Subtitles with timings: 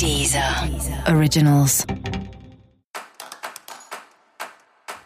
[0.00, 0.42] Deezer
[1.14, 1.84] Originals.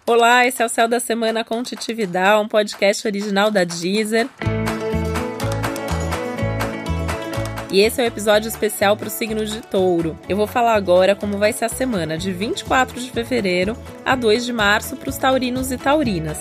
[0.06, 4.28] Olá, esse é o Céu da Semana com Titividade, um podcast original da Deezer.
[7.72, 10.16] E esse é o um episódio especial para o signo de Touro.
[10.28, 14.44] Eu vou falar agora como vai ser a semana de 24 de fevereiro a 2
[14.44, 16.38] de março para os taurinos e taurinas.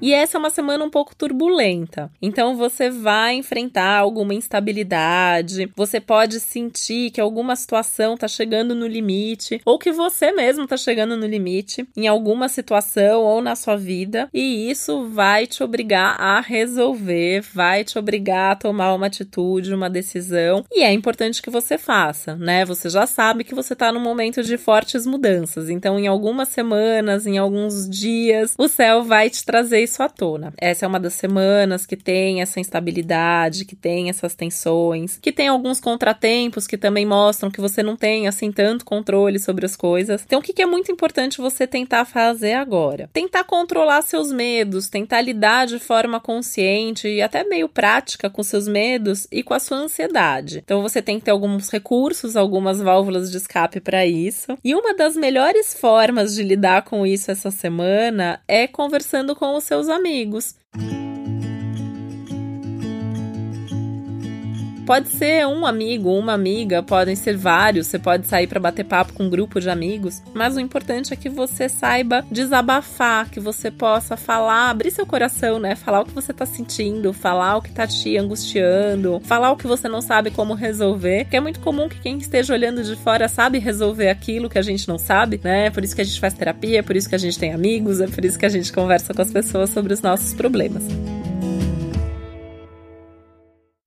[0.00, 2.10] E essa é uma semana um pouco turbulenta.
[2.22, 8.86] Então você vai enfrentar alguma instabilidade, você pode sentir que alguma situação está chegando no
[8.86, 13.76] limite, ou que você mesmo está chegando no limite em alguma situação ou na sua
[13.76, 19.74] vida, e isso vai te obrigar a resolver, vai te obrigar a tomar uma atitude,
[19.74, 22.64] uma decisão, e é importante que você faça, né?
[22.64, 27.26] Você já sabe que você está num momento de fortes mudanças, então em algumas semanas,
[27.26, 30.52] em alguns dias, o céu vai te trazer isso à tona.
[30.56, 35.48] Essa é uma das semanas que tem essa instabilidade, que tem essas tensões, que tem
[35.48, 40.22] alguns contratempos que também mostram que você não tem assim tanto controle sobre as coisas.
[40.24, 43.10] Então, o que é muito importante você tentar fazer agora?
[43.12, 48.68] Tentar controlar seus medos, tentar lidar de forma consciente e até meio prática com seus
[48.68, 50.60] medos e com a sua ansiedade.
[50.64, 54.56] Então, você tem que ter alguns recursos, algumas válvulas de escape para isso.
[54.62, 59.64] E uma das melhores formas de lidar com isso essa semana é conversando com os
[59.64, 60.56] seus seus amigos.
[64.90, 69.12] Pode ser um amigo, uma amiga, podem ser vários, você pode sair para bater papo
[69.12, 73.70] com um grupo de amigos, mas o importante é que você saiba desabafar, que você
[73.70, 75.76] possa falar, abrir seu coração, né?
[75.76, 79.68] Falar o que você tá sentindo, falar o que tá te angustiando, falar o que
[79.68, 83.28] você não sabe como resolver, que é muito comum que quem esteja olhando de fora
[83.28, 85.70] sabe resolver aquilo que a gente não sabe, né?
[85.70, 88.00] Por isso que a gente faz terapia, é por isso que a gente tem amigos,
[88.00, 90.82] é por isso que a gente conversa com as pessoas sobre os nossos problemas.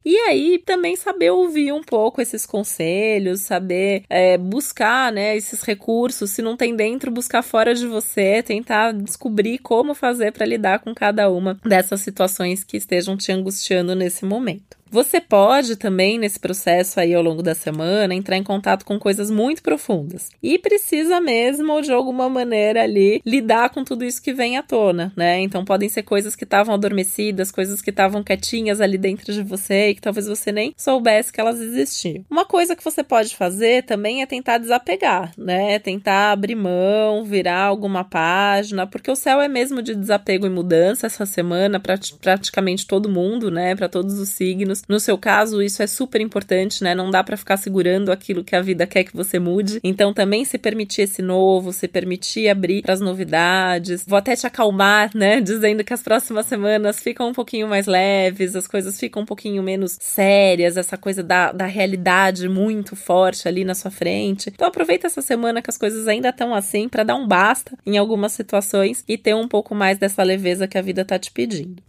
[0.06, 6.32] E aí também saber ouvir um pouco esses conselhos, saber é, buscar né, esses recursos,
[6.32, 10.94] se não tem dentro, buscar fora de você, tentar descobrir como fazer para lidar com
[10.94, 14.83] cada uma dessas situações que estejam te angustiando nesse momento.
[14.94, 19.32] Você pode também, nesse processo aí ao longo da semana, entrar em contato com coisas
[19.32, 20.30] muito profundas.
[20.42, 25.12] E precisa mesmo, de alguma maneira, ali, lidar com tudo isso que vem à tona,
[25.18, 25.40] né?
[25.40, 29.90] Então podem ser coisas que estavam adormecidas, coisas que estavam quietinhas ali dentro de você
[29.90, 32.24] e que talvez você nem soubesse que elas existiam.
[32.30, 35.80] Uma coisa que você pode fazer também é tentar desapegar, né?
[35.80, 41.08] Tentar abrir mão, virar alguma página, porque o céu é mesmo de desapego e mudança
[41.08, 43.76] essa semana para praticamente todo mundo, né?
[43.76, 44.83] Para todos os signos.
[44.88, 46.94] No seu caso, isso é super importante, né?
[46.94, 49.80] Não dá para ficar segurando aquilo que a vida quer que você mude.
[49.84, 54.04] Então, também se permitir esse novo, se permitir abrir para as novidades.
[54.08, 55.40] Vou até te acalmar, né?
[55.42, 59.64] Dizendo que as próximas semanas ficam um pouquinho mais leves, as coisas ficam um pouquinho
[59.64, 64.50] menos sérias, essa coisa da, da realidade muito forte ali na sua frente.
[64.54, 67.98] Então, aproveita essa semana que as coisas ainda estão assim para dar um basta em
[67.98, 71.82] algumas situações e ter um pouco mais dessa leveza que a vida tá te pedindo.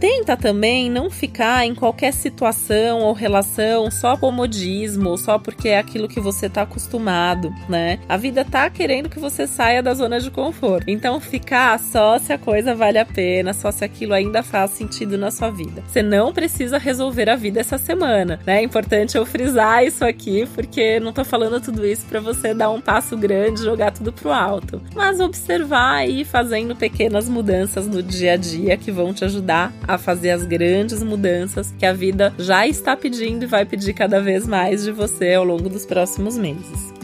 [0.00, 6.08] Tenta também não ficar em qualquer situação ou relação só comodismo, só porque é aquilo
[6.08, 7.98] que você tá acostumado, né?
[8.08, 10.88] A vida tá querendo que você saia da zona de conforto.
[10.88, 15.18] Então ficar só se a coisa vale a pena, só se aquilo ainda faz sentido
[15.18, 15.82] na sua vida.
[15.86, 18.60] Você não precisa resolver a vida essa semana, né?
[18.60, 22.70] É importante eu frisar isso aqui, porque não tô falando tudo isso para você dar
[22.70, 28.02] um passo grande, jogar tudo pro alto, mas observar e ir fazendo pequenas mudanças no
[28.02, 32.32] dia a dia que vão te ajudar a fazer as grandes mudanças que a vida
[32.38, 36.38] já está pedindo e vai pedir cada vez mais de você ao longo dos próximos
[36.38, 36.99] meses.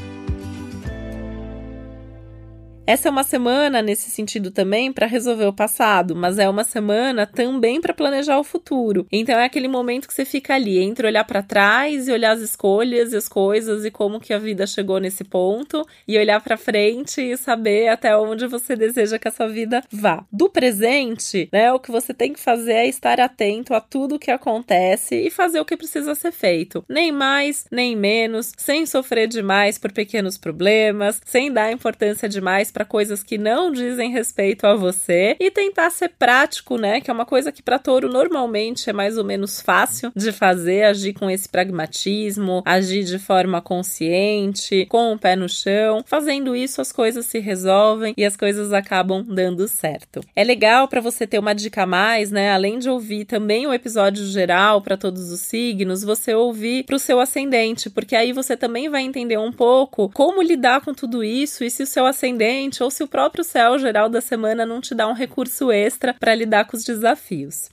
[2.89, 7.27] Essa é uma semana nesse sentido também para resolver o passado, mas é uma semana
[7.27, 9.09] também para planejar o futuro.
[9.11, 12.41] Então é aquele momento que você fica ali entre olhar para trás e olhar as
[12.41, 16.57] escolhas e as coisas e como que a vida chegou nesse ponto e olhar para
[16.57, 20.25] frente e saber até onde você deseja que essa vida vá.
[20.31, 24.19] Do presente, né, o que você tem que fazer é estar atento a tudo o
[24.19, 26.85] que acontece e fazer o que precisa ser feito.
[26.89, 32.85] Nem mais, nem menos, sem sofrer demais por pequenos problemas, sem dar importância demais para
[32.85, 37.01] coisas que não dizem respeito a você e tentar ser prático, né?
[37.01, 40.85] Que é uma coisa que para touro normalmente é mais ou menos fácil de fazer,
[40.85, 46.05] agir com esse pragmatismo, agir de forma consciente, com o pé no chão.
[46.05, 50.21] Fazendo isso, as coisas se resolvem e as coisas acabam dando certo.
[50.37, 52.53] É legal para você ter uma dica a mais, né?
[52.53, 56.99] Além de ouvir também o episódio geral para todos os signos, você ouvir para o
[56.99, 61.65] seu ascendente, porque aí você também vai entender um pouco como lidar com tudo isso
[61.65, 64.95] e se o seu ascendente ou se o próprio céu geral da semana não te
[64.95, 67.69] dá um recurso extra para lidar com os desafios.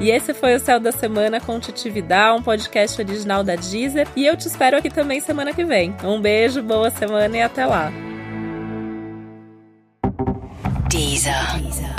[0.00, 4.08] E esse foi o Céu da Semana com Titividade, um podcast original da Deezer.
[4.16, 5.94] E eu te espero aqui também semana que vem.
[6.02, 7.92] Um beijo, boa semana e até lá.
[10.90, 11.34] Deezer.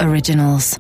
[0.06, 0.78] Originals.